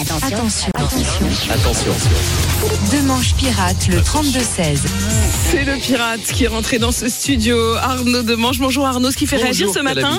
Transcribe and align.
Attention, 0.00 0.26
attention. 0.74 1.26
Attention. 1.50 1.92
Demanche 2.92 3.34
pirate, 3.36 3.86
le 3.88 3.98
32-16. 4.00 4.78
C'est 5.50 5.64
le 5.64 5.76
pirate 5.76 6.20
qui 6.32 6.44
est 6.44 6.48
rentré 6.48 6.78
dans 6.78 6.90
ce 6.90 7.08
studio. 7.08 7.56
Arnaud 7.74 8.22
Demange. 8.22 8.58
Bonjour 8.58 8.86
Arnaud. 8.86 9.10
Ce 9.12 9.16
qui 9.16 9.26
fait 9.26 9.36
réagir 9.36 9.68
ce 9.72 9.78
matin, 9.80 10.18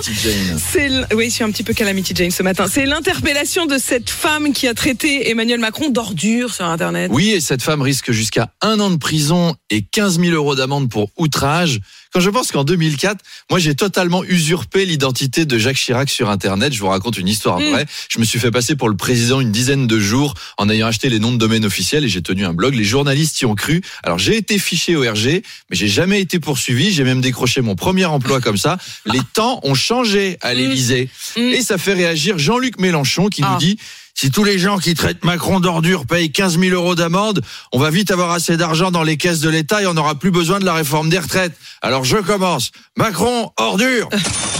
c'est 0.71 0.85
l- 0.85 1.07
oui, 1.13 1.25
je 1.25 1.29
suis 1.35 1.43
un 1.43 1.51
petit 1.51 1.63
peu 1.63 1.73
Calamity 1.73 2.13
Jane 2.15 2.31
ce 2.31 2.41
matin. 2.43 2.67
C'est 2.71 2.85
l'interpellation 2.85 3.65
de 3.65 3.77
cette 3.77 4.09
femme 4.09 4.53
qui 4.53 4.67
a 4.67 4.73
traité 4.73 5.29
Emmanuel 5.29 5.59
Macron 5.59 5.89
d'ordure 5.89 6.53
sur 6.53 6.65
Internet. 6.65 7.11
Oui, 7.13 7.31
et 7.31 7.41
cette 7.41 7.61
femme 7.61 7.81
risque 7.81 8.11
jusqu'à 8.11 8.51
un 8.61 8.79
an 8.79 8.89
de 8.89 8.97
prison 8.97 9.55
et 9.69 9.81
15 9.81 10.19
000 10.19 10.31
euros 10.35 10.55
d'amende 10.55 10.89
pour 10.89 11.09
outrage. 11.17 11.79
Quand 12.13 12.21
je 12.21 12.29
pense 12.29 12.49
qu'en 12.53 12.63
2004, 12.63 13.17
moi 13.49 13.59
j'ai 13.59 13.75
totalement 13.75 14.23
usurpé 14.23 14.85
l'identité 14.85 15.43
de 15.45 15.57
Jacques 15.57 15.75
Chirac 15.75 16.09
sur 16.09 16.29
Internet. 16.29 16.71
Je 16.71 16.79
vous 16.79 16.87
raconte 16.87 17.17
une 17.17 17.27
histoire 17.27 17.59
Mm. 17.59 17.71
vraie. 17.71 17.85
Je 18.09 18.19
me 18.19 18.23
suis 18.25 18.39
fait 18.39 18.51
passer 18.51 18.77
pour 18.77 18.87
le 18.87 18.95
président 18.95 19.41
une 19.41 19.51
dizaine 19.51 19.64
de 19.65 19.99
jours 19.99 20.33
en 20.57 20.69
ayant 20.69 20.87
acheté 20.87 21.09
les 21.09 21.19
noms 21.19 21.31
de 21.31 21.37
domaine 21.37 21.65
officiels 21.65 22.05
et 22.05 22.07
j'ai 22.09 22.21
tenu 22.21 22.45
un 22.45 22.53
blog. 22.53 22.75
Les 22.75 22.83
journalistes 22.83 23.41
y 23.41 23.45
ont 23.45 23.55
cru. 23.55 23.81
Alors 24.03 24.19
j'ai 24.19 24.37
été 24.37 24.59
fiché 24.59 24.95
au 24.95 25.01
RG, 25.01 25.41
mais 25.69 25.75
j'ai 25.75 25.87
jamais 25.87 26.21
été 26.21 26.39
poursuivi. 26.39 26.91
J'ai 26.91 27.03
même 27.03 27.21
décroché 27.21 27.61
mon 27.61 27.75
premier 27.75 28.05
emploi 28.05 28.41
comme 28.41 28.57
ça. 28.57 28.77
Les 29.05 29.21
temps 29.33 29.59
ont 29.63 29.73
changé 29.75 30.37
à 30.41 30.53
l'Élysée. 30.53 31.09
Mm. 31.35 31.39
Et 31.39 31.61
ça 31.61 31.77
fait 31.77 31.93
réagir 31.93 32.37
Jean-Luc 32.37 32.79
Mélenchon 32.79 33.27
qui 33.27 33.41
Ah. 33.43 33.51
nous 33.53 33.57
dit 33.59 33.77
si 34.17 34.31
tous 34.31 34.45
les 34.45 34.57
gens 34.57 34.77
qui 34.77 34.93
traitent 34.93 35.25
Macron 35.25 35.59
d'ordure 35.59 36.05
payent 36.05 36.31
15 36.31 36.57
000 36.57 36.73
euros 36.73 36.95
d'amende, 36.95 37.41
on 37.73 37.79
va 37.79 37.89
vite 37.89 38.11
avoir 38.11 38.31
assez 38.31 38.55
d'argent 38.55 38.89
dans 38.89 39.03
les 39.03 39.17
caisses 39.17 39.41
de 39.41 39.49
l'État 39.49 39.81
et 39.81 39.87
on 39.87 39.93
n'aura 39.93 40.15
plus 40.15 40.31
besoin 40.31 40.59
de 40.59 40.65
la 40.65 40.73
réforme 40.73 41.09
des 41.09 41.19
retraites. 41.19 41.51
Alors 41.81 42.05
je 42.05 42.17
commence. 42.17 42.71
Macron, 42.95 43.51
ordure 43.57 44.07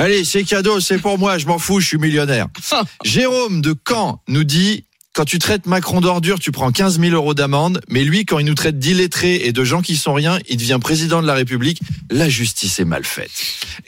Allez, 0.00 0.24
c'est 0.24 0.44
cadeau, 0.44 0.80
c'est 0.80 0.96
pour 0.96 1.18
moi, 1.18 1.36
je 1.36 1.44
m'en 1.44 1.58
fous, 1.58 1.78
je 1.78 1.86
suis 1.86 1.98
millionnaire. 1.98 2.46
Jérôme 3.04 3.60
de 3.60 3.74
Caen 3.86 4.22
nous 4.28 4.44
dit 4.44 4.84
quand 5.12 5.26
tu 5.26 5.38
traites 5.38 5.66
Macron 5.66 6.00
d'ordure, 6.00 6.38
tu 6.38 6.52
prends 6.52 6.72
15 6.72 6.98
000 6.98 7.14
euros 7.14 7.34
d'amende, 7.34 7.82
mais 7.90 8.02
lui, 8.02 8.24
quand 8.24 8.38
il 8.38 8.46
nous 8.46 8.54
traite 8.54 8.78
d'illettrés 8.78 9.42
et 9.44 9.52
de 9.52 9.62
gens 9.62 9.82
qui 9.82 9.96
sont 9.96 10.14
rien, 10.14 10.38
il 10.48 10.56
devient 10.56 10.78
président 10.80 11.20
de 11.20 11.26
la 11.26 11.34
République. 11.34 11.82
La 12.10 12.30
justice 12.30 12.80
est 12.80 12.86
mal 12.86 13.04
faite. 13.04 13.30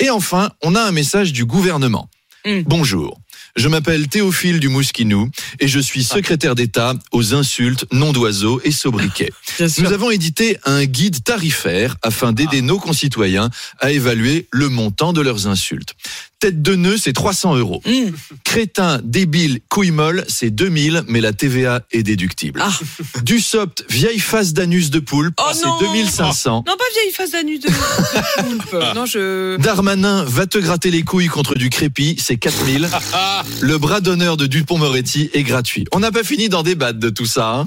Et 0.00 0.10
enfin, 0.10 0.50
on 0.62 0.74
a 0.74 0.83
un 0.83 0.92
message 0.92 1.33
du 1.33 1.46
gouvernement. 1.46 2.10
Mm. 2.44 2.60
Bonjour. 2.66 3.18
Je 3.55 3.69
m'appelle 3.69 4.08
Théophile 4.08 4.61
du 4.61 4.69
Mousquinou 4.69 5.28
et 5.61 5.69
je 5.69 5.78
suis 5.78 6.05
secrétaire 6.05 6.55
d'État 6.55 6.95
aux 7.11 7.34
insultes, 7.34 7.84
noms 7.92 8.12
d'oiseaux 8.12 8.62
et 8.64 8.72
sobriquets. 8.72 9.31
Sûr. 9.56 9.84
Nous 9.84 9.92
avons 9.92 10.11
édité 10.11 10.56
un 10.64 10.86
guide 10.86 11.22
tarifaire 11.22 11.97
afin 12.03 12.33
d'aider 12.33 12.62
nos 12.62 12.78
concitoyens 12.78 13.50
à 13.78 13.92
évaluer 13.92 14.48
le 14.53 14.70
montant 14.70 15.12
de 15.12 15.20
leurs 15.20 15.48
insultes. 15.48 15.95
Tête 16.43 16.61
de 16.61 16.75
nœud, 16.75 16.97
c'est 16.98 17.12
300 17.12 17.55
euros. 17.55 17.81
Mm. 17.87 18.11
Crétin, 18.43 19.01
débile, 19.05 19.61
couille 19.69 19.93
molle, 19.93 20.25
c'est 20.27 20.51
2000, 20.51 21.05
mais 21.07 21.21
la 21.21 21.33
TVA 21.33 21.83
est 21.93 22.03
déductible. 22.03 22.61
Ah. 22.61 22.73
Du 23.23 23.39
sopt, 23.39 23.85
vieille 23.89 24.19
face 24.19 24.53
d'anus 24.53 24.91
de 24.91 24.98
poulpe, 24.98 25.39
Oh 25.39 25.51
c'est 25.53 25.65
non 25.65 25.79
2500. 25.79 26.65
Non, 26.67 26.75
pas 26.77 26.85
vieille 26.95 27.13
face 27.13 27.31
d'anus 27.31 27.61
de 27.61 27.69
poulpe. 27.69 28.77
Non, 28.97 29.07
je. 29.07 29.57
Darmanin 29.59 30.25
va 30.25 30.47
te 30.47 30.59
gratter 30.59 30.91
les 30.91 31.05
couilles 31.05 31.29
contre 31.29 31.55
du 31.55 31.70
crépi, 31.70 32.17
c'est 32.19 32.39
4000. 32.39 32.89
Le 33.61 33.79
bras 33.79 34.01
d'honneur 34.01 34.37
de 34.37 34.47
Dupont-Moretti 34.47 35.31
est 35.35 35.45
gratuit. 35.45 35.85
On 35.93 36.01
n'a 36.01 36.11
pas 36.11 36.25
fini 36.25 36.48
d'en 36.48 36.65
débattre 36.65 36.98
de 36.98 37.11
tout 37.11 37.27
ça. 37.27 37.51
Hein 37.51 37.61